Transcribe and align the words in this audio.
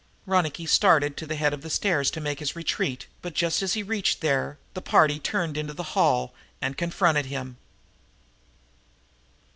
Ronicky 0.25 0.65
started 0.65 1.15
for 1.19 1.27
the 1.27 1.35
head 1.35 1.53
of 1.53 1.61
the 1.61 1.69
stairs 1.69 2.09
to 2.09 2.19
make 2.19 2.39
his 2.39 2.55
retreat, 2.55 3.05
but, 3.21 3.35
just 3.35 3.61
as 3.61 3.73
he 3.75 3.83
reached 3.83 4.19
there, 4.19 4.57
the 4.73 4.81
party 4.81 5.19
turned 5.19 5.57
into 5.57 5.73
the 5.73 5.83
hall 5.93 6.33
and 6.59 6.75
confronted 6.75 7.27
him. 7.27 7.57